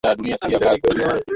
Waliwatolea 0.03 0.77
pesa. 0.77 1.21